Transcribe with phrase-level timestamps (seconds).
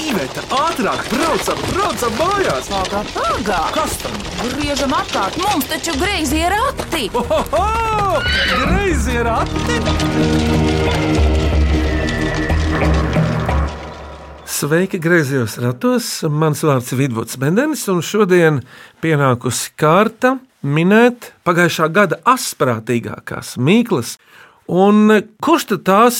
[0.00, 2.68] Iveta, ātrāk, braucam, braucam mājās!
[2.72, 3.58] Pagā, pagā!
[3.74, 4.14] Kas tam?
[4.40, 7.10] Griežam apkārt, mums taču greizi ir rati!
[7.20, 8.22] Ohoho!
[8.62, 9.76] Greizi ir ati!
[14.48, 16.08] Sveiki, griezos ratos.
[16.28, 18.62] Mans vārds ir Vidvuds Mendenis, un šodien
[19.04, 24.16] pienākusi kārta minēt pagājušā gada asprātīgākās mīklas.
[24.70, 25.10] Un
[25.42, 26.18] kurš tad tās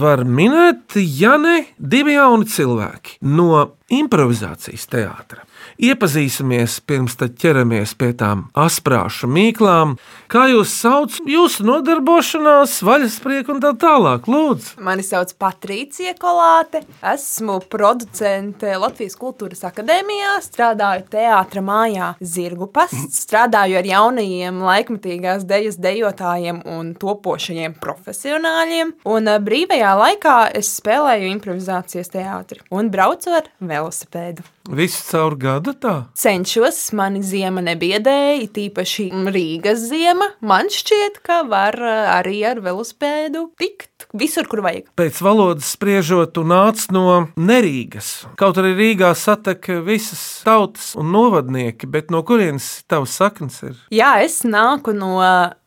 [0.00, 5.44] var minēt, ja ne divi jauni cilvēki no improvizācijas teātra?
[5.80, 9.96] Iepazīsimies, pirms ķeramies pie tām asprāšu mīklām.
[10.30, 14.76] Kā jūs sauc jūsu nodarbošanās, vaļasprieku un tā tālāk, lūdzu?
[14.84, 16.82] Mani sauc Patricija Kolāte.
[17.00, 25.80] Esmu producente Latvijas Kultūras Akadēmijā, strādāju teātra mājā Zirgu pasts, strādāju ar jaunajiem laikmatīgās dejas
[25.80, 28.94] dejotājiem un topošajiem profesionāļiem.
[29.10, 34.46] Un ā, brīvajā laikā es spēlēju improvizācijas teātri un braucu ar velosipēdu.
[34.68, 35.94] Visu caur gadu tā.
[36.20, 40.28] Cenšos, mani ziema nebiedēja, tīpaši Rīgas ziema.
[40.44, 44.90] Man šķiet, ka var ā, arī ar velosipēdu tikt visur, kur vajag.
[45.00, 48.12] Pēc valodas spriežot, tu nāc no Nerīgas.
[48.40, 53.80] Kaut arī Rīgā satek visas tautas un novadnieki, bet no kurienes tavs saknes ir?
[53.96, 55.16] Jā, es nāku no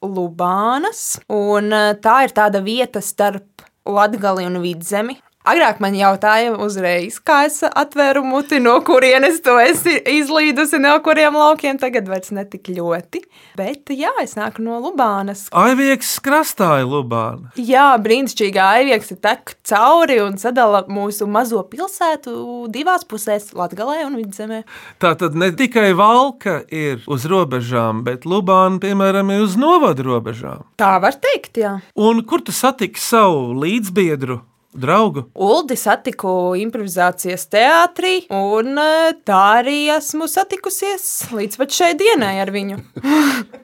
[0.05, 5.17] Lubānas, un ā, tā ir tāda vieta starp Latgali un Vidzemi.
[5.43, 11.35] Agrāk man jautāja uzreiz, kā es atvēru muti, no kurienes to esi izlīdusi, no kuriem
[11.35, 13.19] laukiem tagad vairs netik ļoti.
[13.59, 15.49] Bet jā, es nāku no Lubānas.
[15.51, 17.51] Aivieks krastā ir Lubāna.
[17.59, 24.15] Jā, brīnišķīgā aivieks ir tek cauri un sadala mūsu mazo pilsētu divās pusēs- Latgalē un
[24.21, 24.61] Vidzemē.
[25.03, 30.63] Tā tad ne tikai valka ir uz robežām, bet Lubāna, piemēram, ir uz novadu robežām.
[30.79, 31.81] Tā var teikt, jā.
[31.99, 34.39] Un kur tu satiki savu līdzbiedru,
[34.73, 35.25] draugu?
[35.33, 42.79] Uldi satiku improvizācijas teātrī, un eh, tā arī esmu satikusies līdz šai dienai ar viņu.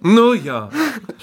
[0.06, 0.68] Nu, jā.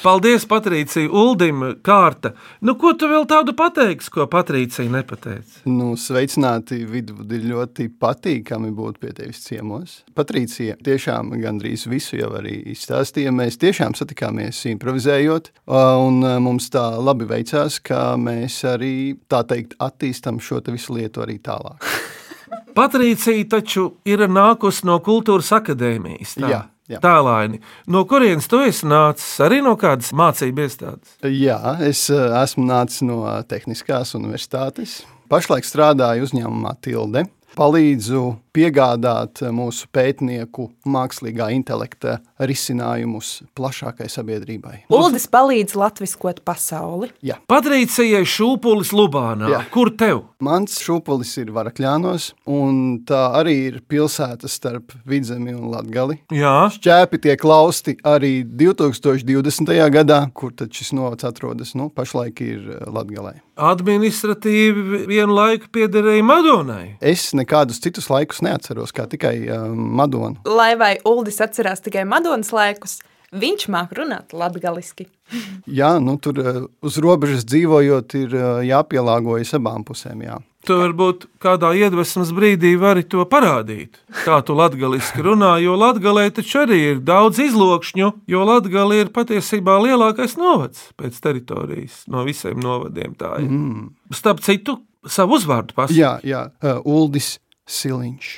[0.03, 2.33] Paldies, Patricija, Uldim, kārta.
[2.61, 5.62] Nu, ko tu vēl tādu pateiksi, ko Patricija nepateica?
[5.71, 9.99] Nu, sveicināti, ir ļoti patīkami būt pie tevis ciemos.
[10.17, 13.33] Patricija tiešām gandrīz visu jau arī izstāstīja.
[13.34, 18.95] Mēs tiešām satikāmies improvizējot, un mums tā labi veicās, ka mēs arī
[19.31, 21.84] tā teikt attīstam šo te visu lietu arī tālāk.
[22.77, 26.37] Patricija taču ir nākusi no kultūras akadēmijas.
[26.37, 26.51] Tā.
[26.53, 27.01] Jā, jā.
[27.03, 27.61] Tālaini.
[27.91, 29.37] No kurienes tu esi nācis?
[29.45, 31.17] Arī no kādas mācību iestādes?
[31.27, 35.01] Jā, es uh, esmu nācis no uh, Tehniskās universitātes.
[35.33, 37.27] Pašlaik strādāju uzņēmumā Tilde.
[37.57, 44.83] Palīdzu piegādāt mūsu pētnieku mākslīgā intelekta risinājumus plašākai sabiedrībai.
[44.93, 47.11] Uldis palīdz latviskot pasauli.
[47.25, 47.39] Jā.
[47.49, 49.51] Patricijai Šūpulis Lubānā.
[49.53, 49.63] Jā.
[49.73, 50.25] Kur tev?
[50.45, 56.19] Mans šūpulis ir Varakļānos, un tā arī ir pilsēta starp Vidzemi un Latgali.
[56.35, 59.73] Jā, Šķēpi tiek lausti arī 2020.
[59.95, 63.39] gadā, kur tad šis novads atrodas, nu, pašlaik ir eh, Latgalē.
[63.57, 66.97] administratīvi vienu laiku piederēja Madonai.
[67.01, 70.43] Es nekādus citus laikus neatceros, kā tikai uh, Madonu.
[70.45, 72.97] Lai vai Uldis atcerās tikai Madonas laikus,
[73.31, 75.07] viņš māk runāt latgaliski.
[75.79, 80.25] Jā, nu, tur uh, uz robežas dzīvojot, ir uh, jāpielāgojas abām pusēm.
[80.27, 80.41] Jā.
[80.67, 84.01] Tu varbūt kādā iedvesmas brīdī vari to parādīt.
[84.25, 89.79] Kā tu latviešu runā, jo Latvijā taču arī ir daudz izlokšņu, jo Latvija ir patiesībā
[89.87, 93.15] lielākais novads pēc teritorijas no visiem novadiem.
[93.15, 93.47] Tā ir.
[93.47, 93.93] Mm.
[94.11, 95.95] Starp citu, savu uzvārdu pasakot.
[95.95, 97.37] Jā, jā, uh, Uldis
[97.71, 98.33] Siliņš.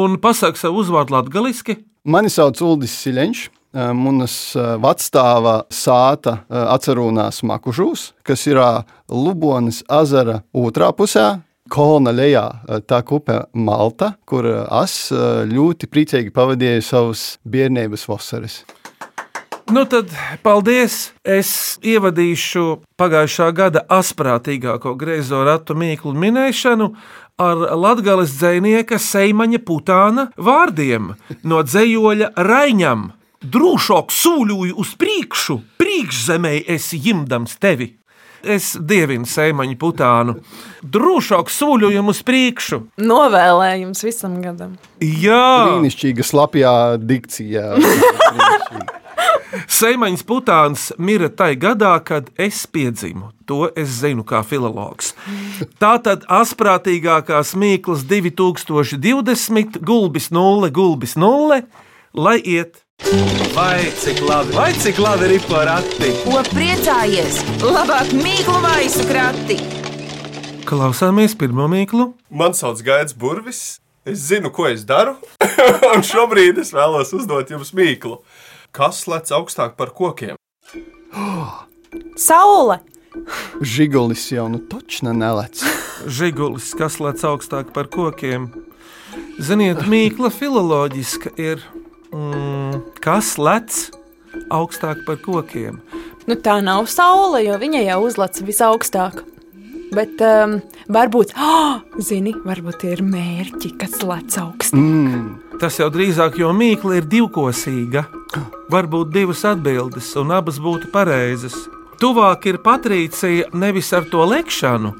[0.00, 1.84] Un pasakot savu uzvārdu latviešu.
[2.04, 3.46] Mani sauc Uldis Siļņš.
[3.74, 4.34] Manas
[4.78, 8.60] vecstāva sāta ā, atcerunās Makužūs, kas ir
[9.10, 11.40] Lubonas ezera otrā pusē.
[11.72, 12.44] Kolona lejā
[12.86, 15.08] tā kupe Malta, kur es
[15.48, 18.60] ļoti priecīgi pavadīju savus bērnības vasaras.
[19.70, 20.10] Nu tad,
[20.44, 21.14] paldies!
[21.24, 26.90] Es ievadīšu pagājušā gada asprātīgāko griezo ratu mīklu minēšanu
[27.40, 31.14] ar latgales dzinieka Seimaņa putāna vārdiem
[31.48, 33.06] no dzējoļa Raņam.
[33.44, 37.94] Drūšāk sūļoju uz priekšu, priekšzemē es jimdams tevi.
[38.44, 40.34] Es dievinu sēmaņu putānu.
[40.84, 42.82] Drūšāk sūļojam uz priekšu.
[43.00, 44.76] Novēlējums visam gadam.
[45.00, 45.40] Jā,
[45.70, 47.70] Brīnišķīga slapjā dikcijā.
[49.70, 53.32] Seimaņas putāns mira tajā gadā, kad es piedzimu.
[53.48, 55.12] To es zinu kā filologs.
[55.82, 61.60] Tā tad asprātīgākās mīklas 2020, gulbis 0, gulbis 0,
[62.14, 62.80] lai iet.
[63.54, 66.10] Vai cik labi, vai cik labi ir porati?
[66.24, 67.42] Ko priecājies?
[67.62, 69.58] Labāk mīklu maisu krati!
[70.64, 72.14] Klausāmies pirmo mīklu.
[72.32, 73.80] Mani sauc Gaits Burvis.
[74.04, 75.14] Es zinu, ko es daru,
[75.94, 78.18] un šobrīd es vēlos uzdot jums mīklu.
[78.74, 80.34] Kas lec augstāk par kokiem?
[82.18, 82.80] Saule!
[83.62, 85.60] Žigulis jau nu točna nelec.
[86.10, 88.48] Žigulis, kas lec augstāk par kokiem.
[89.38, 91.62] Ziniet, mīkla filoloģiska ir.
[92.10, 93.78] Mm, kas lec
[94.50, 95.78] augstāk par kokiem?
[96.26, 99.22] Nu, tā nav saule, jo viņa jau uzlec visaugstāk.
[99.94, 100.58] Bet um,
[100.90, 101.78] varbūt, oh,
[102.10, 104.82] zini, varbūt ir mērķi, kas lec augstāk.
[104.82, 108.04] Mm, Tas jau drīzāk, jo mīkla ir divkosīga.
[108.72, 111.54] Var būt divas atbildes, un abas būtu pareizas.
[112.00, 114.90] Tuvāk ir Patricija nevis ar to lekšanu,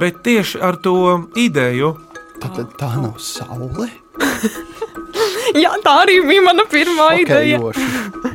[0.00, 0.96] bet tieši ar to
[1.36, 1.96] ideju.
[2.40, 3.90] tad tā nav saule.
[5.62, 7.60] Jā, tā arī bija mana pirmā ideja.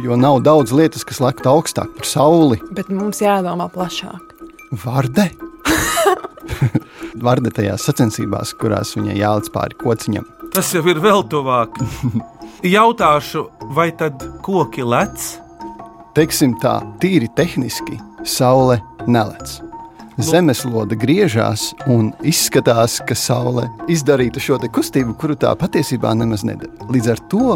[0.01, 2.61] jo nav daudz lietas, kas lektu augstāk par sauli.
[2.71, 4.35] Bet mums jādomā plašāk.
[4.85, 5.29] Varde.
[7.25, 10.25] Varde tajās sacensībās, kurās viņai jāliec pāri kociņam.
[10.51, 11.77] Tas jau ir vēl tuvāk.
[12.68, 13.45] Jautāšu,
[13.75, 15.38] vai tad koki lec?
[16.12, 17.95] Teiksim tā, tīri tehniski,
[18.27, 19.62] saule nelec.
[20.21, 26.69] Zemeslode griežās un izskatās, ka saule izdarītu šo kustību, kuru tā patiesībā nemaz nedara.
[26.92, 27.56] Līdz ar to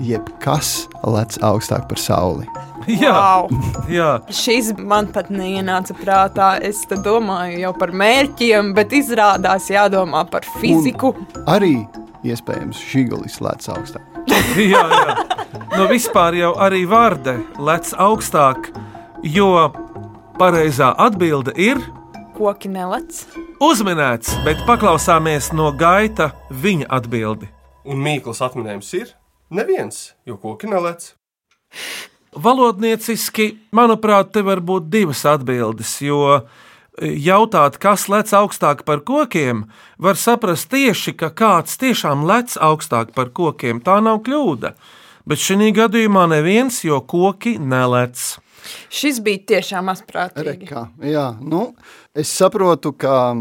[0.00, 2.46] jebkas lec augstāk par sauli.
[2.86, 3.50] Jā, Wow.
[3.90, 4.10] jā.
[4.30, 6.52] Šis man pat neienāca prātā.
[6.62, 11.10] Es domāju jau par mērķiem, bet izrādās jādomā par fiziku.
[11.50, 11.80] Arī
[12.32, 14.04] iespējams žigulis lec augstāk.
[14.72, 15.16] jā, jā.
[15.76, 18.70] Nu, vispār jau arī vārde lec augstāk,
[19.22, 19.50] jo
[20.38, 21.80] pareizā atbilde ir
[22.36, 23.22] Koki nelec.
[23.64, 27.48] uzminēts, bet paklausāmies no gaita viņa atbildi.
[27.86, 29.14] Un mīklas atminējums ir
[29.50, 31.12] neviens, jo koki nelec.
[32.36, 36.42] Valodnieciski, manuprāt, te var būt divas atbildes, jo
[37.02, 39.66] jautāt, kas lec augstāk par kokiem,
[39.98, 43.82] var saprast tieši, ka kāds tiešām lec augstāk par kokiem.
[43.84, 44.72] Tā nav kļūda.
[45.26, 48.38] Bet šī gadījumā neviens, jo koki nelec.
[48.90, 50.66] Šis bija tiešām asprātīgi.
[50.66, 51.68] Rekā, jā, nu,
[52.14, 53.34] es saprotu, ka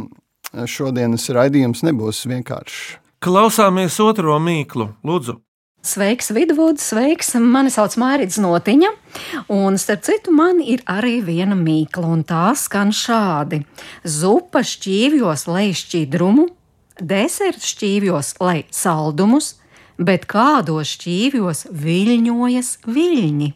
[0.70, 3.00] šodienas raidījums nebūs vienkāršs.
[3.26, 5.40] Klausāmies otro mīklu, Lūdzu.
[5.86, 7.36] Sveiks, Vidvuds, sveiks!
[7.38, 8.90] Mani sauc Mārcis Notiņa,
[9.54, 13.62] un starp citu, man ir arī viena mīkla, un tā skan šādi:
[14.02, 16.48] Zupa šķīvjos, lai šķidrumu,
[16.98, 19.60] deserts šķīvjos, lai saldumus,
[20.02, 23.52] bet kādos šķīvjos viļņojas viļņi.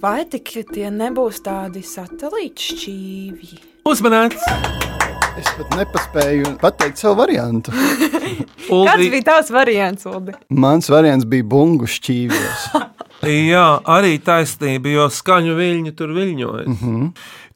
[0.00, 3.62] Vai tik tie nebūs tādi satelīti šķīvji?
[3.92, 5.01] Uzmanīts!
[5.32, 7.72] Es pat nepaspēju pateikt savu variantu.
[7.76, 10.34] Kāds Uldi, bija tavs variants, Ulu?
[10.60, 12.66] Mans variants bija bungu šķīvjos.
[13.52, 13.64] jā,
[13.96, 16.68] arī taisnība, jo skaņu viļņi tur viļņojas.
[16.68, 17.08] Mm -hmm.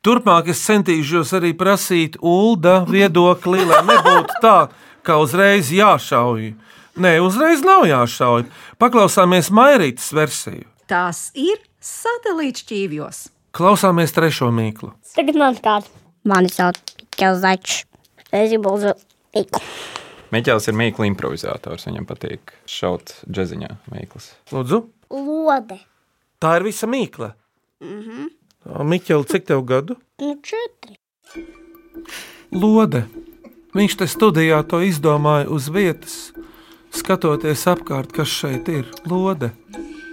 [0.06, 4.56] Turpmāk es centīšos arī prasīt ULDA viedokli, lai nebūtu tā,
[5.02, 6.55] ka uzreiz jāšauj.
[6.96, 8.46] Nē, uzreiz nav jāšauj.
[8.81, 10.64] Paklausāmies Mairītas versiju.
[10.87, 13.26] Tas ir satelīts šķīvjos.
[13.52, 14.94] Klausāmies trešo mīklu.
[15.17, 15.90] Tagad man kāds.
[16.26, 17.85] Mani sauc Mikls Zaķis.
[18.29, 18.99] Es gribu uzdot
[19.33, 19.61] mīklu.
[20.35, 21.87] Miķels ir mīkla improvizators.
[21.89, 24.35] Viņam patīk šaut džeziņā mīklas.
[24.53, 25.79] Lūdzu, Lode.
[26.43, 27.33] tā ir visa mīkla.
[27.81, 28.85] Mm -hmm.
[28.85, 29.97] Miķeli, cik tev gadu?
[30.21, 30.99] Nu, četri.
[32.53, 33.07] Lode.
[33.75, 36.32] Viņš te studijā to izdomāja uz vietas,
[36.91, 38.85] skatoties apkārt, kas šeit ir.
[39.06, 39.51] Lode.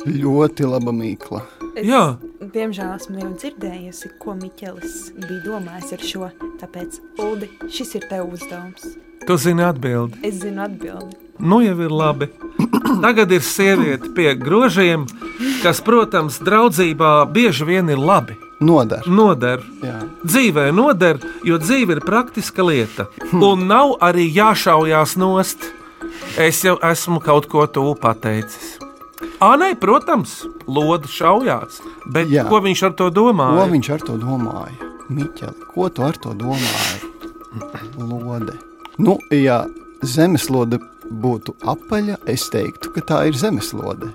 [0.05, 1.62] Ļoti laba mīkla.
[1.73, 2.17] Es, Jā.
[2.53, 6.29] Diemžēl esmu jau dzirdējusi, ko Miķelis bija domājis ar šo.
[6.61, 8.93] Tāpēc, Ulu, šis ir tev uzdevums.
[9.25, 10.19] Tu zini atbildi.
[10.27, 11.17] Es zinu atbildi.
[11.41, 12.27] Nu jau ir labi.
[13.01, 15.07] Tagad ir sieviete pie grožiem,
[15.63, 18.37] kas, protams, draudzībā bieži vien ir labi.
[18.63, 19.01] Noder.
[19.09, 19.63] Noder.
[19.83, 19.97] Jā.
[20.23, 23.09] Dzīvē noder, jo dzīve ir praktiska lieta.
[23.33, 25.65] Un nav arī jāšaujās nost.
[26.37, 28.77] Es jau esmu kaut ko tuvu pateicis.
[29.43, 31.81] Nē, protams, Lode šaujās.
[32.05, 32.47] Bet Jā.
[32.49, 33.69] ko viņš ar to Ko domāja?
[33.71, 34.91] viņš ar to domāja?
[35.09, 37.09] Miķeli, ko tu ar to domāji?
[37.97, 38.53] Lode.
[38.97, 39.65] Nu, ja
[40.01, 40.79] zemeslode
[41.11, 44.13] būtu apaļa, es teiktu, ka tā ir zemeslode.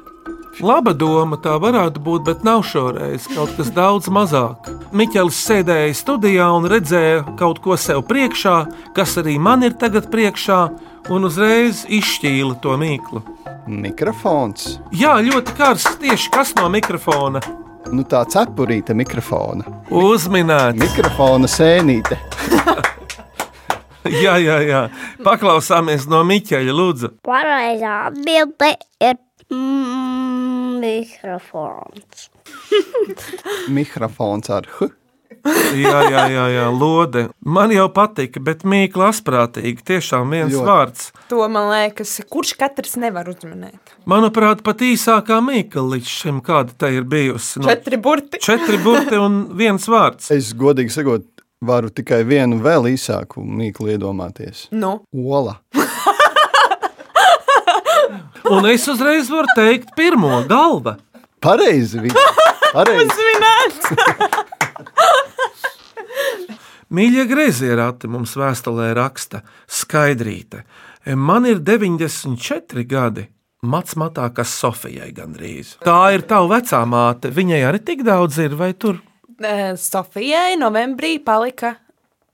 [0.61, 4.67] Laba doma tā varētu būt, bet nav šoreiz kaut kas daudz mazāk.
[4.91, 8.57] Miķels sēdēja studijā un redzēja kaut ko sev priekšā,
[8.97, 10.59] kas arī man ir tagad priekšā,
[11.15, 13.23] un uzreiz izšķīla to mīklu.
[13.69, 14.79] Mikrofons.
[14.97, 17.43] Jā, ļoti karsts tieši kas no mikrofona.
[17.93, 19.65] Nu, tā cepurīte mikrofona.
[19.95, 20.81] Uzminēts.
[20.81, 22.19] Mikrofona sēnīte.
[24.09, 24.79] Jā, jā, jā.
[25.21, 27.11] Paklausāmies no Miķeļa, lūdzu.
[27.29, 28.71] Pareizā atbilde
[29.05, 29.19] ir
[29.53, 32.29] mm, mikrofons.
[33.69, 34.89] Mikrofons ar H.
[35.45, 37.27] Jā, jā, jā, jā, lode.
[37.45, 39.85] Man jau patika, bet mīkla asprātīgi.
[39.93, 40.67] Tiešām viens Ļoti.
[40.69, 41.09] vārds.
[41.31, 43.95] To man liekas, kurš katrs nevar uzminēt.
[44.09, 47.61] Manuprāt, pat īsākā mīkla līdz šim, kāda tai ir bijusi.
[47.63, 48.41] Nu, Četri burti.
[48.43, 50.31] četri burti un viens vārds.
[50.35, 51.27] Es godīgi sakot,
[51.61, 54.69] varu tikai vienu vēl īsāku mīklu iedomāties.
[54.73, 55.59] Nu, Ola.
[58.49, 60.97] Un es uzreiz varu teikt, pirmo galva.
[61.41, 62.09] Pareizi.
[62.75, 63.27] Pareizi.
[66.95, 70.63] Mīļie griezie rati mums vēstulē raksta skaidrīte.
[71.17, 73.29] Man ir 94 gadi.
[73.69, 75.75] Mats matā, kas Sofijai gandrīz.
[75.83, 77.33] Tā ir tava vecā māte.
[77.35, 79.01] Viņai arī tik daudz ir, vai tur?
[79.79, 81.75] Sofijai novembrī palika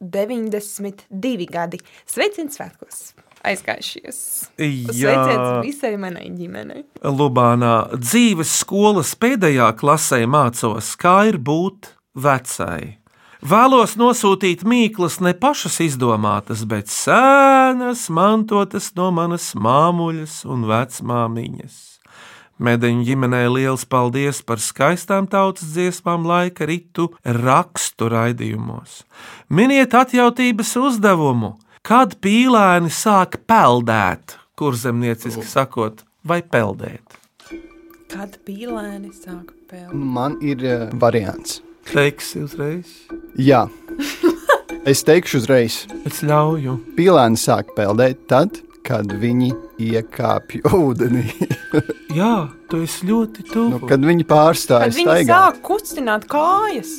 [0.00, 1.80] 92 gadi.
[2.08, 3.02] Sveiciens svētkos!
[3.44, 4.18] Aizgājušies!
[4.56, 6.84] Sveiciens visai manai ģimenei!
[7.04, 12.98] Lubānā dzīves skolas pēdējā klasē mācos, kā ir būt vecai.
[13.44, 21.82] Vēlos nosūtīt mīklas ne pašas izdomātas, bet sēnas, mantotas no manas māmuļas un vecmāmiņas.
[22.64, 29.02] Medeņu ģimenei liels paldies par skaistām tautas dziesmām, laika ritu rakstu raidījumos.
[29.50, 37.18] Miniet atjautības uzdevumu, kad pīlēni sāk peldēt, kur zemnieciski sakot, vai peldēt.
[38.08, 39.92] Kad pīlēni sāk pēlēt?
[39.92, 41.58] Man ir uh, variants.
[41.92, 42.90] Teiksi uzreiz.
[43.38, 43.66] Jā.
[44.84, 45.82] Es teikšu uzreiz.
[46.08, 46.74] Es ļauju.
[46.98, 51.24] Pīlēni sāk peldēt tad, kad viņi iekāpj ūdenī.
[52.14, 53.68] Jā, tu esi ļoti tuvu.
[53.78, 55.32] nu, kad viņi pārstāja Kad viņi staigāt.
[55.32, 56.98] sāk kustināt kājas.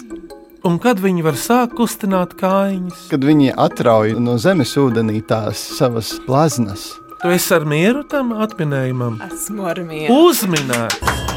[0.65, 6.15] Un kad viņi var sākt kustināt kājiņas, Kad viņi atrauj no zemes ūdenī tās savas
[6.25, 6.87] glaznas.
[7.21, 9.19] tu esi ar mieru tam atminējumam.
[9.29, 10.13] Esmu ar mieru.
[10.29, 11.34] Uzminēt!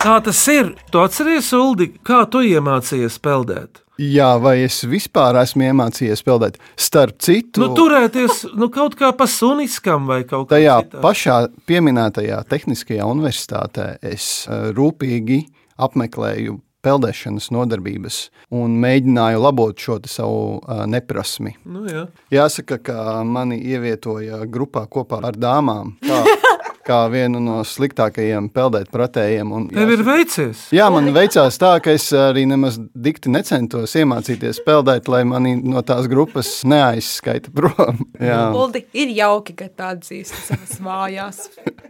[0.00, 0.72] Kā tas ir?
[0.88, 3.82] Tu atceries, Uldi, kā tu iemācījies peldēt?
[4.00, 6.56] Jā, vai es vispār esmu iemācījies peldēt?
[6.80, 11.02] Starp citu, Nu, turēties nu, kaut kā pa suniskam vai kaut kā tajā citādi.
[11.04, 11.36] pašā
[11.68, 15.42] pieminētajā Tehniskajā universitātē es eh, rūpīgi
[15.76, 18.22] apmeklēju peldēšanas nodarbības
[18.56, 21.52] un mēģināju labot šo savu uh, neprasmi.
[21.68, 22.06] Nu, jā.
[22.32, 22.96] Jāsaka, ka
[23.28, 25.92] mani ievietoja grupā kopā ar dāmām.
[26.00, 26.22] Kā,
[26.90, 29.52] kā vienu no sliktākajiem peldēt pratējiem.
[29.54, 30.66] un Tev ir veicies.
[30.74, 35.84] Jā, man veicās tā, ka es arī nemaz dikti necentos iemācīties peldēt, lai mani no
[35.86, 38.02] tās grupas neaizskaita prom.
[38.30, 38.42] Jā.
[38.56, 41.44] Uldi, ir jauki, ka tā atzīst savas vājās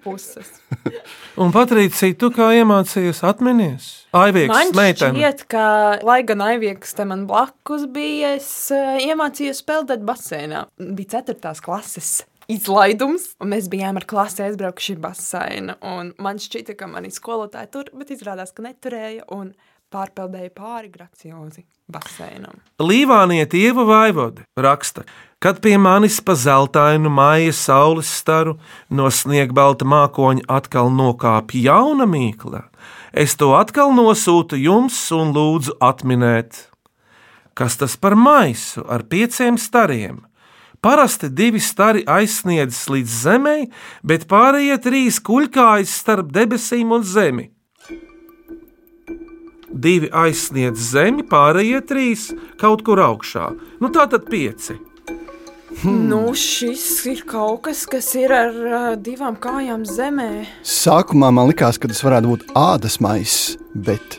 [0.04, 0.52] puses.
[1.40, 3.90] Un Patricija, tu kā iemācījies atminies?
[4.16, 5.64] Aiviegs, Man šķiet, ka,
[6.06, 10.64] lai gan Aivieks te man blakus bija, es uh, iemācījos peldēt basēnā.
[10.98, 11.54] Bija 4.
[11.62, 12.16] klases
[12.50, 15.78] izlaidums, un mēs bijām ar klasi aizbraukuši basēnu.
[15.86, 19.52] un Man šķita, ka mani skolotāji tur, bet izrādās, ka neturēja un
[19.90, 22.60] pārpeldēja pāri graciozi basēnam.
[22.82, 25.04] Līvānieti Ieva Vaivode raksta,
[25.42, 28.56] kad pie manis pa zeltainu māja saules staru
[28.90, 32.64] no sniegbalta mākoņa atkal nokāpj jauna mīkla,
[33.12, 36.66] es to atkal nosūtu jums un lūdzu atminēt.
[37.58, 40.22] Kas tas par maisu ar pieciem stariem?
[40.80, 43.66] Parasti divi stari aizsniedzas līdz zemei,
[44.00, 47.50] bet pārējie trīs kuļkājas starp debesīm un zemi.
[49.70, 53.50] Divi aizsniedz zemi, pārējie trīs kaut kur augšā.
[53.80, 54.78] Nu, tā tad pieci.
[55.82, 56.08] Hmm.
[56.08, 60.30] Nu, šis ir kaut kas, kas ir ar uh, divām kājām zemē.
[60.66, 64.18] Sākumā man likās, ka tas varētu būt ādas maiss, bet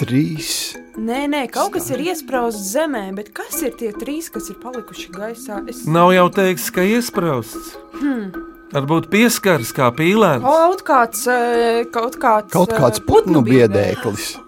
[0.00, 0.50] trīs.
[0.96, 5.10] Nē, nē, kaut kas ir iesprāstīts zemē, bet kas ir tie trīs, kas ir palikuši
[5.14, 5.60] gaisā?
[5.68, 5.84] Es...
[5.90, 7.76] Nav jau teikts, ka iesprāsts.
[7.98, 8.30] Hmm.
[8.72, 10.44] Varbūt pieskaras kā pīlēns.
[10.44, 14.34] Kaut kāds, eh, kaut kāds, Kaut eh, kāds putnu biedēklis.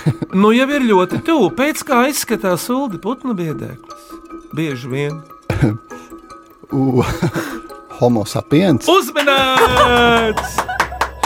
[0.34, 1.50] Nu, jau ir ļoti tuvu.
[1.56, 4.10] Pēc kā izskatās sūdi putnu biedēklis.
[4.56, 5.22] Bieži vien.
[6.72, 7.02] U,
[8.00, 8.88] homo sapiens.
[8.88, 10.71] Uzmanīts!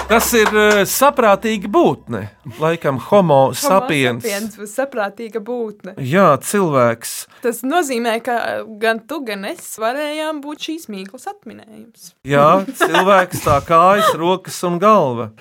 [0.06, 2.20] Tas ir uh, saprātīgi būtne.
[2.62, 4.22] Laikam, homo sapiens.
[4.22, 5.96] sapiens saprātīga būtne.
[5.98, 7.14] Jā, cilvēks.
[7.42, 8.36] Tas nozīmē, ka
[8.78, 12.12] gan tu, gan es varējām būt šīs mīklas atminējums.
[12.22, 15.32] Jā, cilvēks tā kājas, rokas un galva.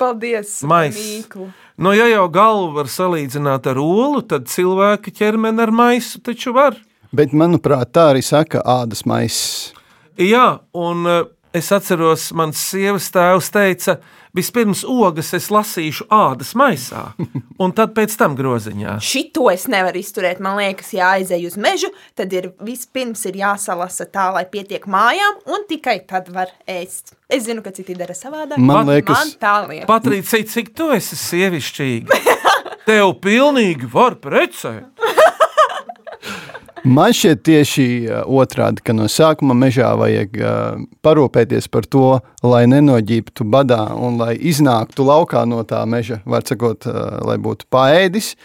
[0.00, 0.96] Paldies, Mais.
[0.96, 1.52] Mīklu.
[1.76, 6.80] Nu, ja jau galvu var salīdzināt ar olu, tad cilvēka ķermeni ar maisu taču var.
[7.12, 9.74] Bet, manuprāt, tā arī saka ādas maiss.
[10.16, 13.96] Jā, un uh, es atceros, mans sievas tēvs teica,
[14.36, 17.02] vispirms ogas es lasīšu ādas maisā,
[17.62, 18.98] un tad pēc tam groziņā.
[19.04, 20.42] Šito es nevaru izturēt.
[20.44, 25.40] Man liekas, ja aizej uz mežu, tad ir vispirms ir jāsalasa tā, lai pietiek mājām,
[25.52, 27.14] un tikai tad var ēst.
[27.32, 28.58] Es zinu, ka citi dara savādāk.
[28.60, 29.88] Man Pat- liekas, Man tā liekas.
[29.90, 32.20] Patricija, cik tu esi sievišķīga?
[32.86, 34.95] Tev pilnīgi var precēt.
[36.86, 42.62] Man šķiet tieši uh, otrādi, ka no sākuma mežā vajag uh, parūpēties par to, lai
[42.70, 48.36] nenoģībtu badā un lai iznāktu laukā no tā meža, var sakot, uh, lai būtu paēdis.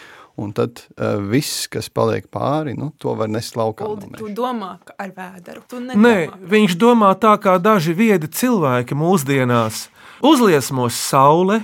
[0.41, 3.85] Un tad uh, viss, kas paliek pāri, nu, to var nest laukā.
[3.85, 4.37] Uldi, No tu meža.
[4.39, 5.61] domā ka ar vēderu.
[5.69, 6.15] Tu Nē,
[6.49, 9.83] viņš domā tā kā daži viedi cilvēki mūsdienās.
[10.25, 11.59] Uzliesmos saule,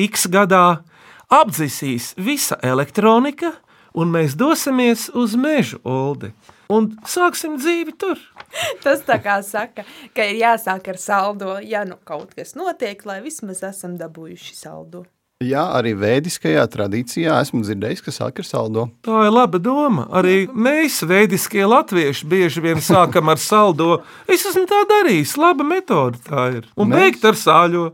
[0.00, 0.80] x gadā,
[1.28, 3.52] apdzisīs visa elektronika,
[3.94, 6.32] un mēs dosimies uz mežu oldi.
[6.72, 8.20] Un sāksim dzīvi tur.
[8.84, 9.84] Tas tā kā saka,
[10.16, 15.04] ka ir jāsāk ar saldo, ja nu kaut kas notiek, lai vismaz esam dabūjuši saldo.
[15.42, 18.84] Jā, arī vēdiskajā tradīcijā esmu dzirdējis, ka sāk ar saldo.
[19.02, 20.04] Tā ir laba doma.
[20.14, 23.96] Arī mēs, veidiskie latvieši, bieži vien sākam ar saldo.
[24.30, 26.68] Es esmu tā darījis, laba metode tā ir.
[26.78, 27.88] Un Mēs- beigt ar sāļo.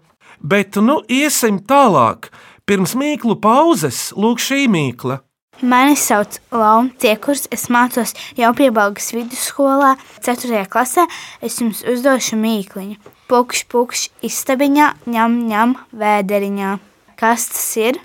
[0.45, 2.29] Bet nu iesim tālāk.
[2.69, 5.23] Pirms mīklu pauzes, lūk, šī mīkla.
[5.63, 10.61] Mani sauc Launa Ciekurs, es mācos jau piebalgas vidusskolā, 4.
[10.71, 11.03] klasē.
[11.43, 12.95] Es jums uzdošu mīkliņu.
[13.27, 16.77] Pukšs, pukšs, istabiņā, ņem, ņem, vēderiņā.
[17.19, 17.99] Kas tas ir?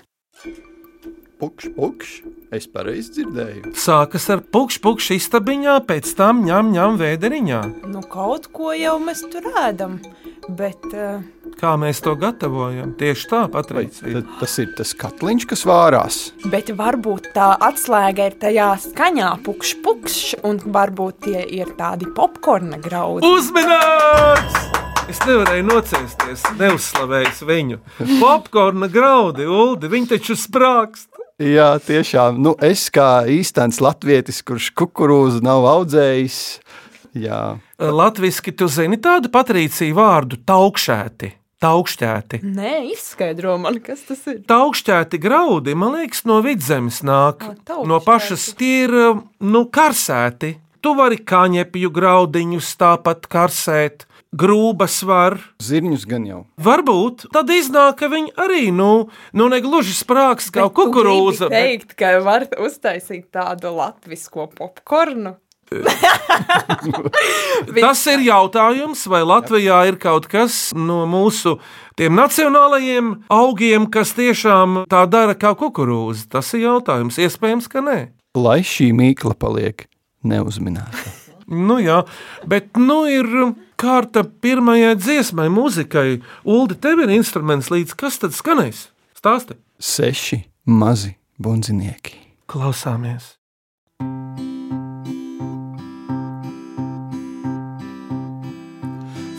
[1.38, 2.18] Pukšs, pukšs,
[2.58, 3.74] es pareizi dzirdēju.
[3.78, 7.62] Sākas ar pukšu, pukšu istabiņā, pēc tam ņem, ņem vēderiņā.
[7.90, 10.00] Nu, kaut ko jau mēs tur ēdam,
[10.48, 11.22] bet uh,
[11.60, 12.94] Kā mēs to gatavojam?
[12.98, 14.22] Tieši tā, Patricija.
[14.40, 16.16] Tas ir tas katliņš, kas vārās.
[16.50, 22.80] Bet varbūt tā atslēga ir tajā skaņā, pukšs, pukšs, un varbūt tie ir tādi popkorna
[22.82, 23.28] graudi.
[23.28, 24.82] Uzmanīgs!
[25.04, 27.80] Es nevarēju nociesties, neuzslavējis viņu.
[28.22, 31.13] Popkorna graudi, Uldi, viņi taču sprākst.
[31.44, 32.38] Jā, tiešām.
[32.40, 36.38] Nu, es kā īstenis latvietis, kurš kukurūzu nav audzējis,
[37.20, 37.40] jā,
[37.78, 41.32] Latvijasiski tu zini tādu patrīciju vārdu taukšēti.
[41.64, 42.40] Taukšķēti.
[42.44, 44.42] Nē, izskaidro man, kas tas ir.
[44.48, 47.46] Taukšķēti graudi, man liekas, no vidzemes nāk.
[47.72, 47.84] O.
[47.88, 48.94] No pašas tie ir
[49.40, 50.54] nu, karsēti.
[50.84, 55.38] Tu vari kaņepju graudiņus tāpat karsēt, grūbas var.
[55.62, 56.40] zirņus gan jau.
[56.58, 61.48] Varbūt tad iznāk, ka viņi arī nu, nu negluži sprāgs kā Bet kukurūza.
[61.48, 65.36] gribi teikt, ka var uztaisīt tādu latvisko popkornu.
[67.84, 71.56] Tas ir jautājums, vai Latvijā ir kaut kas no mūsu
[71.98, 76.28] tiem nacionālajiem augiem, kas tiešām tā dara kā kukurūza.
[76.36, 77.18] Tas ir jautājums.
[77.18, 77.98] Iespējams, ka nē.
[78.38, 79.86] Lai šī mīkla paliek
[80.26, 81.23] neuzminēta.
[81.46, 82.02] Nu jā,
[82.48, 83.28] bet nu ir
[83.80, 86.22] kārta pirmajai dziesmai, muzikai.
[86.44, 88.88] Uldi, tev ir instruments līdz kas tad skanēs?
[89.18, 89.58] Stāsti.
[89.80, 92.20] Seši mazi bundzinieki.
[92.48, 93.34] Klausāmies.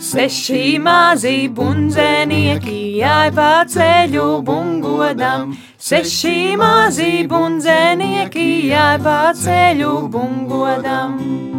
[0.06, 5.50] Seši mazi bundzenieki jāj pa ceļu bungodam.
[5.82, 11.55] Seši mazi bundzenieki jāj pa ceļu bungodam.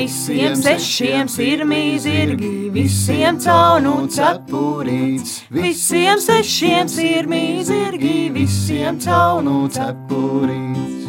[0.00, 5.42] Visiem sešiem sirmī zirgi, visiem caunu cepurīts.
[5.52, 11.04] Visiem sešiem sirmī zirgi, visiem caunu cepurīts.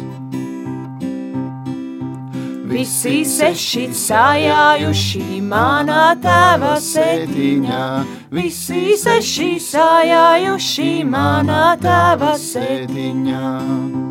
[2.68, 7.82] Visi seši sājājuši manā tēva sēdiņā.
[8.28, 14.01] Visi seši sājājuši manā tēva sēdiņā.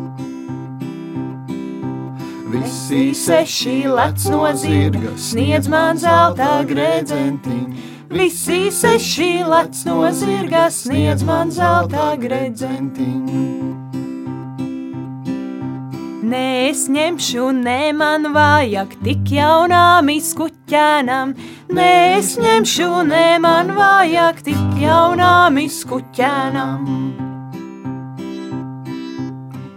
[2.62, 7.88] Visi seši lec no zirga, sniedz man zelta gredzentiņu.
[8.12, 13.42] Visi seši lec no zirga, sniedz man zelta gredzentiņu.
[16.32, 21.34] Nē, es ņemšu, ne man vajag tik jaunām izkuķēnām.
[21.74, 27.21] Nē, es ņemšu, ne man vajag tik jaunām izkuķēnām.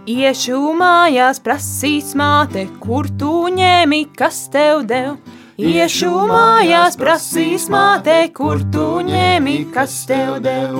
[0.06, 5.16] Iešu mājās, prasīs māte, kur tu ņēmi, kas tev dev.
[5.58, 10.78] Iešu mājās, prasīs māte, kur tu ņēmi, kas tev dev.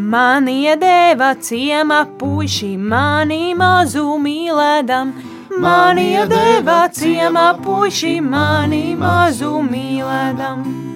[0.00, 5.12] Man iedeva ciema puiši, mani mazu mīlēdam.
[5.60, 10.89] Man iedeva ciema puiši, mani mazu mīlēdam.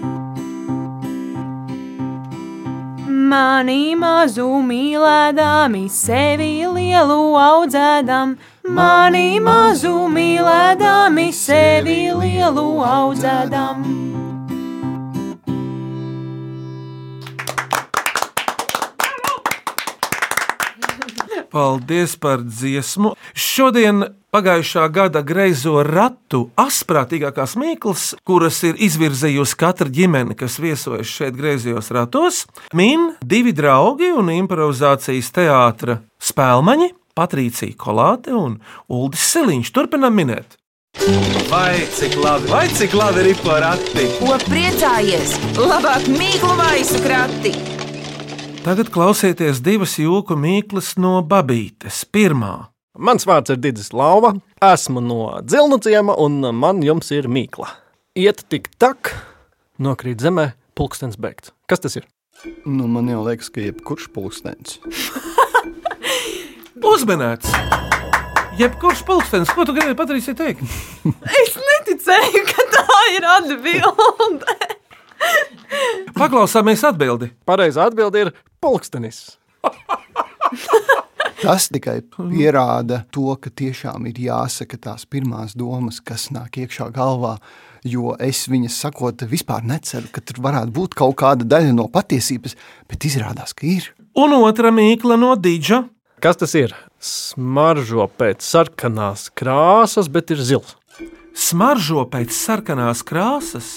[3.25, 8.35] Mani mazu mīlēdami, sevi lielu audzēdam.
[8.79, 14.14] Mani mazu mīlēdami, sevi lielu audzēdam.
[21.55, 23.13] Paldies par dziesmu.
[23.31, 24.03] Šodien
[24.35, 31.93] pagājušā gada greizo ratu asprātīgākās mīklas, kuras ir izvirzījusi katra ģimene, kas viesojas šeit griezījos
[31.95, 32.41] ratos,
[32.75, 38.59] min divi draugi un improvizācijas teātra spēlmaņi- Patricija Kolāte un
[38.91, 39.71] Uldis Siliņš.
[39.71, 40.59] Turpinam minēt.
[41.51, 44.11] Vai cik labi, vai cik labi ir porakti?
[44.19, 45.39] Ko priecājies?
[45.55, 47.74] Labāk mīklu maisu krati!
[48.65, 51.99] Tagad klausieties divas jūku mīklas no Babītes.
[52.09, 52.71] Pirmā.
[52.97, 54.31] Mans vārds ir Digis Lauva,
[54.65, 57.69] esmu no Dzilnu ciema, un man jums ir mīkla.
[58.17, 59.11] Iet tik tak,
[59.77, 60.47] nokrīt zemē,
[60.81, 61.53] pulkstenis beigts.
[61.69, 62.07] Kas tas ir?
[62.65, 64.79] Nu, man jau liekas, ka jebkurš pulkstenis.
[66.95, 67.53] Uzmanīts!
[68.57, 70.65] Jebkurš pulkstenis, ko tu gribēji padarīt, teikt?
[71.37, 74.57] Es neticēju, ka tā ir atbilde.
[76.15, 77.31] Paklausāmies atbildi.
[77.49, 78.33] Pareizā atbilde ir
[78.63, 79.37] pulkstenis.
[81.45, 87.35] Tas tikai pierāda to, ka tiešām ir jāsaka tās pirmās domas, kas nāk iekšā galvā.
[87.85, 92.57] Jo es viņas sakot, vispār neceru, ka tur varētu būt kaut kāda daļa no patiesības,
[92.89, 93.91] bet izrādās, ka ir.
[94.17, 95.83] Un otra mīkla no Dīdža.
[96.25, 96.73] Kas tas ir?
[96.97, 100.79] Smaržo pēc sarkanās krāsas, bet ir zils.
[101.37, 103.75] Smaržo pēc sarkanās krāsas,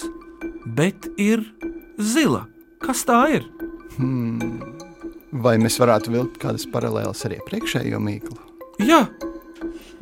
[0.76, 1.44] bet ir
[2.00, 2.46] zila.
[2.84, 3.46] Kas tā ir?
[3.98, 4.60] Hmm.
[5.44, 8.38] Vai mēs varētu vilkt kādas paralēlas ar iepriekšējo mīklu?
[8.86, 9.04] Jā,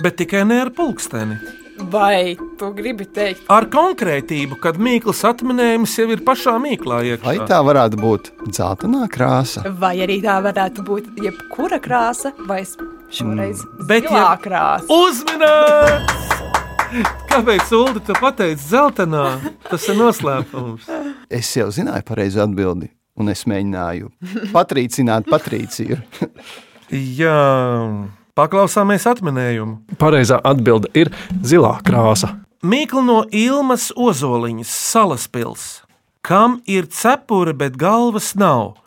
[0.03, 1.37] bet tikai ne ar pulksteni.
[1.91, 7.25] Vai tu gribi teikt, Ar konkrētību, kad mīklas atminējums jau ir pašā mīklā iekšā.
[7.27, 9.65] Vai tā varētu būt dzeltenā krāsa?
[9.81, 12.61] vai arī tā varētu būt jebkura krāsa, vai
[13.11, 14.87] šoreiz Bet zilā ja- krāsa?
[14.87, 16.63] Uzmanīts!
[17.29, 19.25] Kāpēc Ulu tu pateici zeltainā?
[19.67, 20.87] Tas ir noslēpums.
[21.29, 24.11] Es jau zināju pareizo atbildi, un es mēģināju
[24.53, 25.99] patrīcināt Patrīciju.
[27.19, 27.39] Jā,
[28.37, 29.97] paklausāmies atminējumu.
[29.99, 31.11] Pareizā atbilde ir
[31.43, 32.35] zilā krāsa.
[32.65, 35.83] Mīkla no Ilmas Ozoliņas, Salas pilsēta.
[36.25, 38.79] Kam ir cepure, bet galvas nav?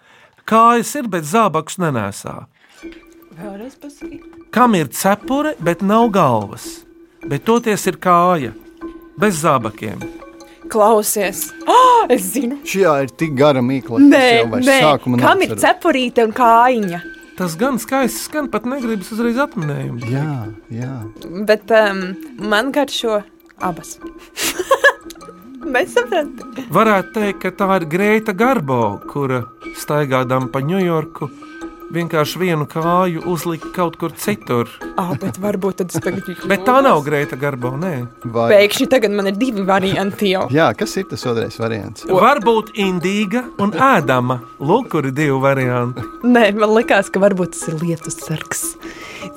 [0.49, 2.49] Kājas ir, bet zābakus nenēsā.
[4.51, 6.88] Kam ir cepure, bet nav galvas?
[7.27, 8.53] Bet toties ir kāja,
[9.19, 9.99] bez zābakiem.
[10.69, 14.81] Klausies, oh, es zinu, Šajā ir tik gara mīkla, Nē, nē.
[15.01, 15.63] kam ir neatceros.
[15.65, 17.01] cepurīte un kājiņa.
[17.39, 20.03] Tas gan skaisti skan, pat negribas uzreiz atminējumu.
[20.11, 20.33] Jā,
[20.75, 20.95] jā.
[21.49, 22.03] Bet um,
[22.51, 23.23] man garšo
[23.63, 23.97] abas.
[25.69, 29.43] Varētu teikt, ka tā ir Greita Garbo, kura
[29.79, 31.29] staigādama pa Ņujorku
[31.95, 34.71] vienkārši vienu kāju uzlika kaut kur citur.
[35.01, 36.49] Ah, bet varbūt tad es tagad jūtu.
[36.51, 37.93] Bet tā nav Greita Garbo, nē.
[38.35, 38.49] Vai...
[38.55, 40.47] Pēkšņi tagad man ir divi varianti jau.
[40.55, 42.07] Jā, kas ir tas otrais variants?
[42.09, 44.41] Varbūt indīga un ēdama.
[44.61, 46.05] Lūk, kur ir divi varianti.
[46.37, 48.65] Nē, man liekas, ka varbūt tas ir lietus sargs.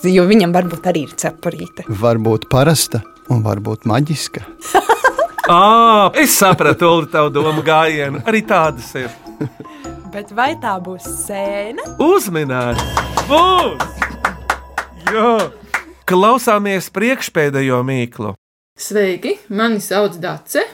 [0.07, 1.85] Jo viņam varbūt arī ir cepurīte.
[2.01, 4.47] Varbūt parasta un varbūt maģiska.
[5.51, 8.21] À, es sapratu, Ulu, tavu domu gājienu.
[8.29, 9.09] Arī tādas ir.
[10.11, 11.85] Bet vai tā būs sēne?
[12.03, 12.79] Uzminēt!
[13.29, 13.99] Būs!
[15.07, 15.35] Jā!
[16.09, 18.33] Klausāmies priekšpēdējo mīklu.
[18.75, 20.65] Sveiki, mani sauc Dace.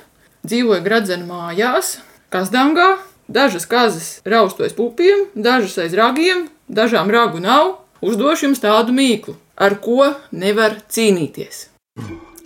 [0.41, 2.00] Dzīvoju Gradzena mājās,
[2.34, 2.95] Kazdangā.
[3.30, 7.76] Dažas kazas raustos pupiem, dažas aiz ragiem, dažām ragu nav.
[8.02, 11.67] Uzdošu jums tādu mīklu, ar ko nevar cīnīties.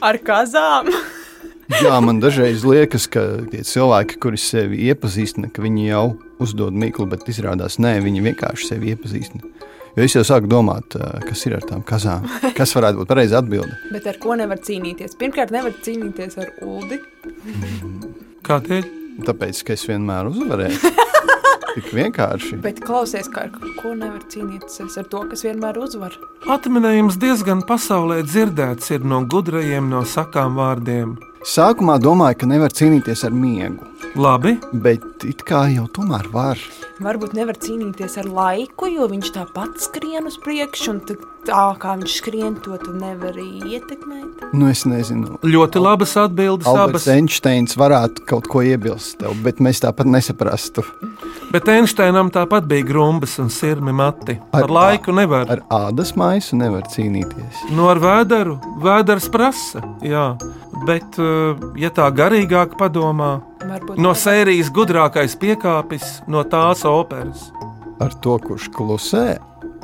[0.04, 0.92] Ar kazām.
[1.80, 6.06] Jā, man dažreiz liekas, ka tie cilvēki, kuri sevi iepazīstina, ka viņi jau
[6.44, 9.70] uzdod mīklu, bet izrādās nē, viņi vienkārši sevi iepazīstina.
[9.92, 10.96] Jo es jau sāku domāt,
[11.28, 12.28] kas ir ar tām kazām.
[12.58, 13.76] Kas varētu būt pareiza atbilde?
[13.92, 15.18] Bet ar ko nevar cīnīties?
[15.20, 17.00] Pirmkārt, nevar cīnīties ar ulu.
[18.48, 18.88] Kādēļ?
[19.28, 20.94] Tāpēc, ka es vienmēr uzvarēju.
[21.76, 22.58] Tik vienkārši.
[22.64, 26.16] Bet klausies, kā ar ko nevar cīnīties ar to, kas vienmēr uzvar.
[26.52, 31.18] Atminējums diezgan pasaulē dzirdēts ir no gudrajiem, no sakām vārdiem.
[31.42, 33.88] Sākumā domāju, ka nevar cīnīties ar miegu.
[34.16, 36.60] Labi, Bet it kā jau tomēr var.
[37.02, 41.00] Varbūt nevar cīnīties ar laiku, jo viņš tāpat skrien uz priekšu, un
[41.48, 44.44] tā kā viņš skrien, to tu nevari ietekmēt.
[44.54, 45.40] Nu, es nezinu.
[45.42, 47.10] ļoti labas atbildes Alberts abas.
[47.16, 50.84] Einsteins varētu kaut ko iebilst tev, bet mēs tāpat nesaprastu.
[51.52, 54.38] Bet Einsteinam tāpat bija grumbas un sirmi mati.
[54.56, 55.50] Ar laiku nevar.
[55.50, 57.66] Ar ādas maisu nevar cīnīties.
[57.76, 59.82] No ar vēderu, vēders prasa.
[60.06, 60.36] Jā,
[60.86, 61.31] bet, eh,
[61.80, 67.50] ja tā garīgāk padomā, Varbūt no sērijas gudrākais piekāpis no tās operas.
[68.02, 69.38] Ar to, kurš klusē,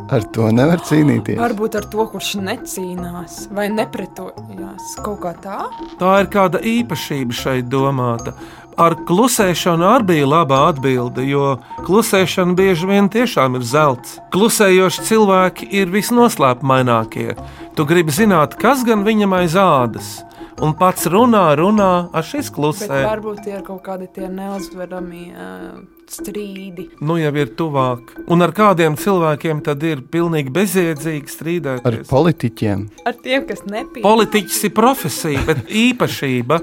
[0.08, 1.36] Ar to nevar cīnīties.
[1.36, 5.58] Varbūt ar to, kurš necīnās vai nepretojās kaut kā tā.
[6.00, 8.32] Tā ir kāda īpašība šeit domāta.
[8.80, 14.20] Ar klusēšanu arī bija laba atbilde, jo klusēšana bieži vien tiešām ir zelts.
[14.32, 17.34] Klusējoši cilvēki ir visnoslēpmainākie.
[17.76, 20.12] Tu gribi zināt, kas gan viņam aiz ādas.
[20.58, 22.88] Un pats runā, runā, ar šis Bet klusē.
[23.06, 25.76] varbūt tie ir kaut kādi tie neuzvarami uh,
[26.10, 26.88] strīdi.
[27.06, 28.16] Nu jau ir tuvāk.
[28.34, 32.08] Un ar kādiem cilvēkiem tad ir pilnīgi bezjēdzīgi Ar strīdēties?
[32.10, 32.88] politiķiem.
[33.06, 34.02] Ar tiem, kas nepieņem.
[34.08, 36.60] Politiķis ir profesija, bet īpašība,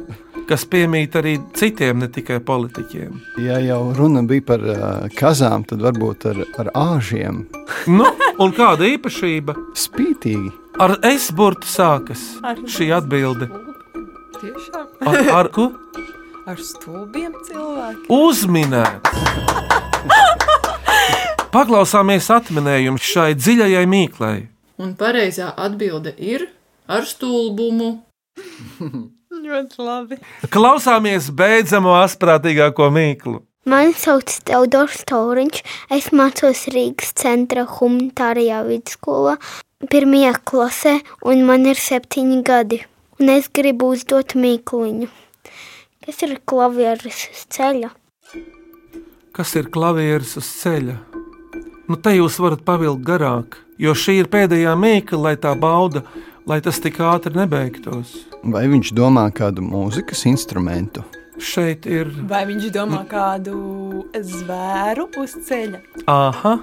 [0.50, 3.14] kas piemīt arī citiem, ne tikai politiķiem.
[3.46, 7.44] Ja jau runa bija par uh, kazām, tad varbūt ar, ar āžiem.
[7.86, 8.10] Nu,
[8.42, 9.54] un kāda īpašība?
[9.78, 10.50] Spītīgi.
[10.82, 13.46] Ar es burtu sākas Ar- šī atbilde.
[14.40, 14.86] Tiešām.
[15.06, 15.70] Ar, ar ko?
[16.50, 18.08] Ar stulbiem cilvēkiem.
[18.12, 19.08] Uzminēt!
[21.54, 24.36] Paklausāmies atminējumu šai dziļajai mīklai.
[24.82, 26.48] Un pareizā atbilde ir
[26.90, 27.90] ar stulbumu.
[29.44, 30.18] Ļoti labi.
[30.50, 33.38] Klausāmies beidzamo asprātīgāko mīklu.
[33.70, 35.62] Mani sauc Teodors Tauriņš.
[35.94, 39.38] Es mācos Rīgas centra humanitārajā vidusskolā,
[39.88, 42.82] pirmajā klasē, un man ir septiņi gadi.
[43.20, 45.08] Un es gribu uzdot mīkluņu.
[46.04, 47.90] Kas ir klavieris uz ceļa?
[49.34, 50.96] Kas ir klavieris uz ceļa?
[51.88, 56.04] Nu, te jūs varat pavilkt garāk, jo šī ir pēdējā mīkla, lai tā bauda,
[56.48, 58.14] lai tas tik ātri nebeigtos.
[58.44, 61.04] Vai viņš domā kādu mūzikas instrumentu?
[61.40, 62.10] Šeit ir.
[62.30, 65.80] Vai viņš domā kādu zvēru uz ceļa?
[66.10, 66.58] Aha,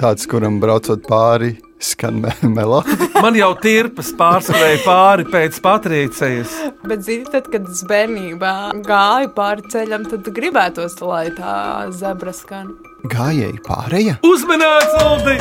[0.00, 3.08] Tāds, kuram braucot pāri, skan me melodija.
[3.22, 6.54] man jau tirpas pārskrēja pāri pēc patrīcējas.
[6.86, 8.52] Bet, zini, tad, kad es bērnībā
[8.86, 11.56] gāju pāri ceļam, tad gribētos, lai tā
[11.96, 12.72] zebra skan.
[13.06, 14.16] Gājēji pārējie?
[14.26, 15.38] Uzmanīts, Uldi!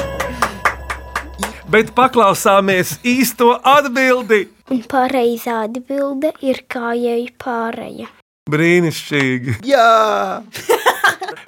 [1.71, 4.45] Bet paklausāmies īsto atbildi.
[4.71, 8.11] Un pareizā atbilde ir kājēji pārēja.
[8.51, 9.59] Brīnišķīgi!
[9.65, 9.89] Jā!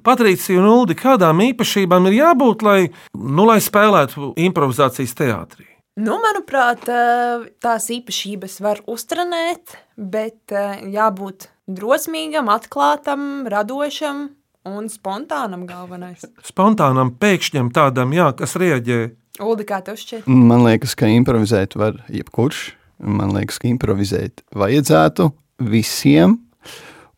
[0.04, 2.80] Patricija un Uldi, kādām īpašībām ir jābūt, lai,
[3.18, 5.68] nu, lai spēlētu improvizācijas teātrī?
[5.98, 14.28] Nu, manuprāt, eh, tās īpašības var uztrenēt, bet eh, jābūt drosmīgam, atklātam, radošam
[14.68, 16.22] un spontānam galvenais.
[16.46, 19.00] Spontānam, pēkšņam tādam, jā, kas rieģē.
[19.42, 20.30] Uldi, kā tev šķiet?
[20.30, 22.62] Man liekas, ka improvizēt var jebkurš.
[22.98, 25.32] Man liekas, ka improvizēt vajadzētu
[25.66, 26.40] visiem.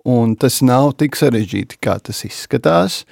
[0.09, 3.03] Un tas nav tik sarežģīti, kā tas izskatās.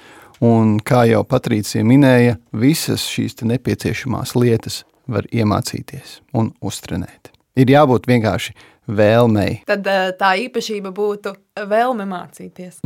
[0.42, 7.32] Un kā jau Patricija minēja, visas šīs te nepieciešamās lietas var iemācīties un uztrenēt.
[7.58, 8.54] Ir jābūt vienkārši
[8.88, 9.62] vēlmei.
[9.68, 11.34] Tad eh, tā īpašība būtu
[11.68, 12.80] vēlme mācīties.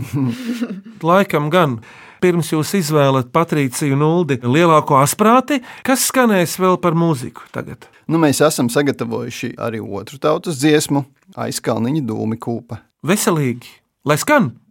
[1.13, 1.81] Laikam gan.
[2.23, 7.89] Pirms jūs izvēlat Patriciju un Uldi lielāko asprāti, kas skanēs vēl par mūziku tagad?
[8.07, 11.03] Nu, mēs esam sagatavojuši arī otru tautas dziesmu,
[11.43, 12.79] aizkalniņa dūmi kūpa.
[13.07, 14.62] Veselīgi, lai skan!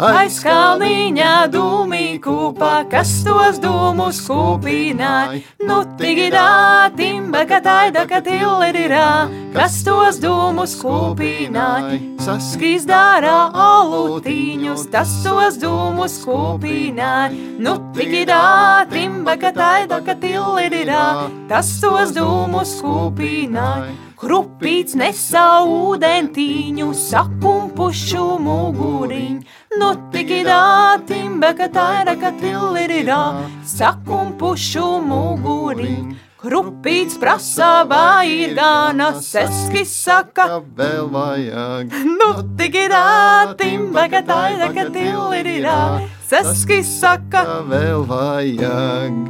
[0.00, 5.42] Aiz kalniņa dūmī kūpā, kas tos dūmus kūpināja.
[5.68, 11.98] Nu, tigidā, timba, ka taida, ka tillerā, kas tos dūmus kūpināja.
[12.24, 17.28] Saskīs dārā olūtīņus, tas tos dūmus kūpināja.
[17.60, 23.92] Nu, tigidā, timba, ka taida, ka tillerā, tas tos dūmus kūpināja.
[24.22, 29.42] Krupīts nesā ūdentiņu, sakumpušu muguriņu.
[29.78, 33.22] Nu, tikidā, timba, ka tā ir, ka tillerā,
[33.64, 36.18] sakumpušu muguriņu.
[36.42, 41.94] Krupīts prasa, vai ir gana, seski saka, vēl vajag.
[42.18, 45.78] Nu, tikidā, timba, ka tā ir, ka tillerā,
[46.26, 49.22] seski saka, vēl vajag.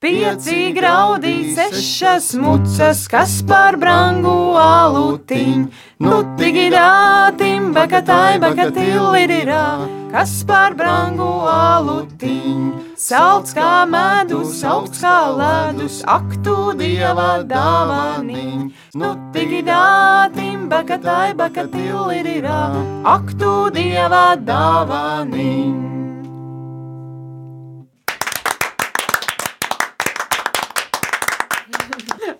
[0.00, 5.66] Pieci graudi, sešas mucas, kas par brangu alutiņu.
[6.00, 9.66] Nu, tigidā, timba, ka taiba, ka tilirā,
[10.08, 12.96] kas par brangu alutiņu.
[12.96, 18.66] Salds kā medus, augsts kā ledus, aktu dieva dāvaniņ.
[18.96, 22.60] Nu, tigidā, timba, ka taiba, ka tilirā,
[23.04, 25.99] aktu dieva dāvaniņ.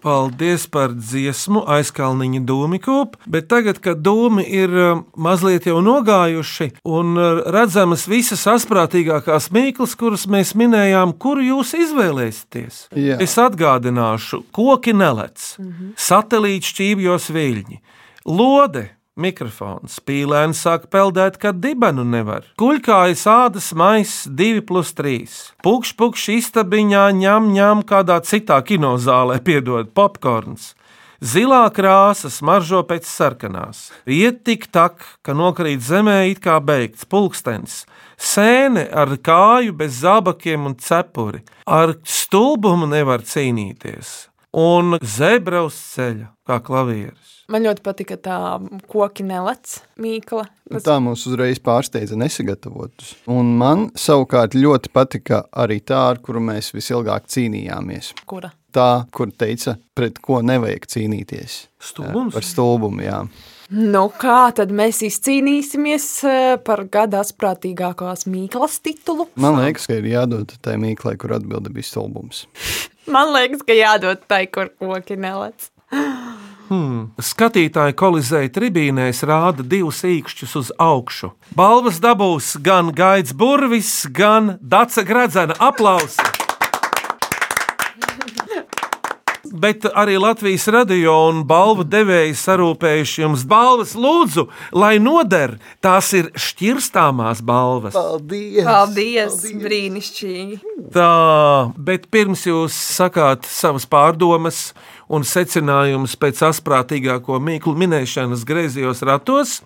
[0.00, 6.70] Paldies par dziesmu, aizkalniņa dūmi kūp, bet tagad, kad dūmi ir um, mazliet jau nogājuši
[6.88, 13.18] un uh, redzamas visas asprātīgākās mīklas, kuras mēs minējām, kuru jūs izvēlēsieties, Jā.
[13.20, 15.52] es atgādināšu, koki nelec,
[16.00, 17.82] satelīts šķīvjos viļņi,
[18.30, 18.88] lode
[19.20, 20.00] mikrofons.
[20.06, 22.48] Pīlēns sāk peldēt, kad dibenu nevar.
[22.60, 25.38] Kuļkājas ādas maiss 2 plus 3.
[25.64, 30.74] Pukšs, pukšs istabiņā ņem, ņem kādā citā kinozālē, piedod popkorns.
[31.20, 33.90] Zilā krāsa smaržo pēc sarkanās.
[34.08, 37.82] Iet tik tak, ka nokrīt zemē it kā beigts pulkstenis.
[38.16, 41.42] Sēne ar kāju bez zābakiem un cepuri.
[41.68, 44.30] Ar stulbumu nevar cīnīties.
[44.56, 47.39] Un zebra uz ceļa kā klavieris.
[47.50, 48.36] Man ļoti patika tā
[48.90, 50.44] koki nelec, mīkla.
[50.70, 53.16] Nu, Tā mūs uzreiz pārsteidza nesagatavotus.
[53.30, 58.12] Un man savukārt ļoti patika arī tā, ar kuru mēs visilgāk cīnījāmies.
[58.30, 58.52] Kura?
[58.70, 61.56] Tā, kur teica, pret ko nevajag cīnīties.
[61.82, 62.36] Stulbums?
[62.36, 63.24] Par stulbumu, jā.
[63.70, 69.26] Nu, kā tad mēs izcīnīsimies eh, par gada asprātīgākās mīklas titulu?
[69.38, 72.44] Man liekas, ka ir jādod tai mīklai, kur atbilde bija stulbums.
[73.10, 75.70] Man liekas, ka jādod tai, kur koki nelec.
[76.70, 77.08] Hmm.
[77.18, 81.32] Skatītāji kolizēja tribīnēs rāda divus īkšķus uz augšu.
[81.58, 86.22] Balvas dabūs gan Gaits Burvis, gan Dace Gradzena aplausi.
[89.50, 94.44] Bet arī Latvijas radio un balvu devēji sarūpējuši jums balvas, lūdzu,
[94.78, 95.56] lai noder.
[95.82, 97.96] Tās ir šķirstāmās balvas.
[97.98, 98.62] Paldies!
[98.62, 99.58] Paldies, Paldies.
[99.64, 100.60] brīnišķīgi!
[100.94, 101.10] Tā,
[101.74, 104.70] bet pirms jūs sakāt savas pārdomas
[105.10, 109.58] un secinājumus pēc asprātīgāko mīklu minēšanas griezījos ratos,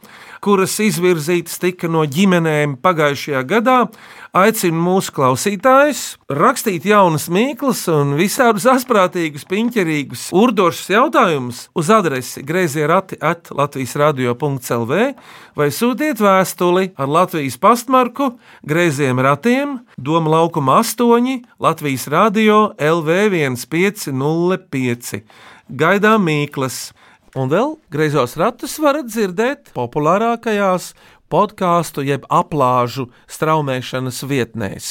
[0.44, 3.76] kuras izvirzītas tika no ģimenēm pagājušajā gadā,
[4.36, 6.02] aicinu mūsu klausītājus
[6.32, 13.94] rakstīt jaunas mīklas un visādus asprātīgus, piņķerīgus, urdošus jautājumus uz adresi grazījā rati at Latvijas
[14.00, 15.00] radio.clv
[15.56, 18.34] vai sūtiet vēstuli ar Latvijas pastmarku
[18.68, 23.30] grazījiem ratiem Doma laukuma 8 Latvijas radio LV
[23.64, 25.22] 1505.
[25.72, 26.92] Gaidām mīklas!
[27.34, 30.90] Un vēl griezos ratus varat dzirdēt populārākajās
[31.32, 34.90] podkāstu jeb aplāžu straumēšanas vietnēs.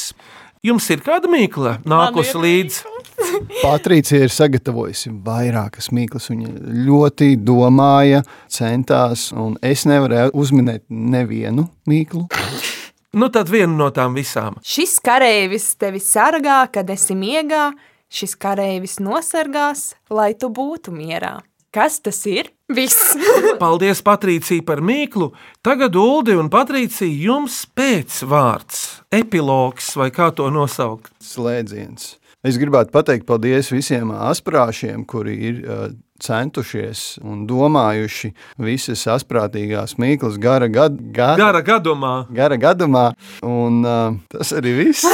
[0.66, 2.90] Jums ir kāda mīkla nākusi līdzi?
[3.62, 6.32] Patricija ir sagatavojusi vairākas mīklas.
[6.34, 6.50] Viņa
[6.88, 12.26] ļoti domāja, centās, un es nevarēju uzminēt nevienu mīklu.
[13.14, 14.58] Nu, tad viena no tām visām.
[14.66, 17.70] Šis kareivis tevi sargā, kad esi miegā,
[18.14, 21.40] šis kareivis nosargās, lai tu būtu mierā.
[21.74, 22.52] Kas tas ir?
[22.70, 23.16] Viss!
[23.64, 25.32] Paldies, Patricija, par mīklu.
[25.66, 31.10] Tagad Uldi un Patricija jums pēcvārds, epilogs vai kā to nosaukt?
[31.18, 32.20] Slēdziens.
[32.46, 35.86] Es gribētu pateikt paldies visiem asprāšiem, kuri ir uh,
[36.24, 38.32] centušies un domājuši
[38.64, 42.14] visas asprātīgās mīklas gara, gad, gada, gara gadumā.
[42.34, 43.06] Gara gadumā
[43.46, 45.08] un uh, tas arī viss.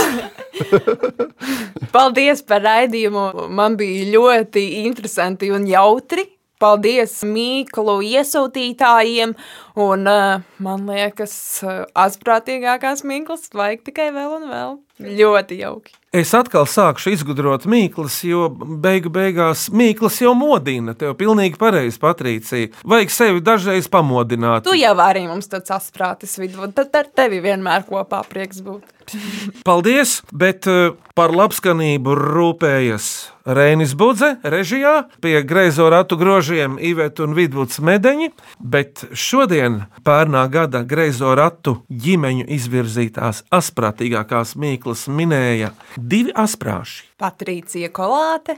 [1.95, 3.49] Paldies par raidījumu.
[3.55, 6.27] Man bija ļoti interesanti un jautri.
[6.59, 9.31] Paldies mīklu iesūtītājiem,
[9.79, 14.75] un uh, man liekas, uh, asprātīgākās mīklas vajag tikai vēl un vēl.
[14.99, 15.93] Ļoti jauki.
[16.09, 20.95] Es atkal sākšu izgudrot mīklas, jo beigu beigās mīklas jau modina.
[20.97, 22.71] Tev pilnīgi pareizi, Patricija.
[22.81, 24.65] Vajag sevi dažreiz pamodināt.
[24.65, 28.89] Tu jau arī mums tāds asprātis vidū, tad ar tevi vienmēr kopā prieks būt.
[29.67, 33.09] Paldies, bet uh, par labskanību rūpējas
[33.49, 40.83] Rēnis Budze, režijā, pie greizo ratu grožiem Iveta un Vidvuds Medeņi, bet šodien pērnā gada
[40.85, 47.05] greizo ratu ģimeņu izvirzītās asprātīgākās mīklas minēja divi asprāši.
[47.19, 48.57] Patricija Kolāte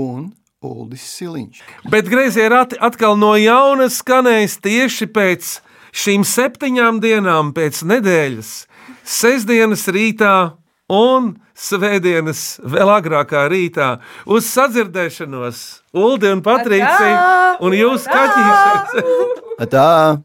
[0.00, 1.62] un Uldis Siliņš.
[1.90, 5.54] Bet greizie rati atkal no jauna skanēs tieši pēc
[5.96, 8.50] šīm septiņām dienām pēc nedēļas,
[9.08, 10.34] sestdienas rītā
[10.92, 13.92] un svētdienas vēl agrākā rītā
[14.28, 15.62] uz sadzirdēšanos
[15.96, 19.14] Uldi un Patricija un jūs kaķīsies.
[19.70, 20.20] Tā!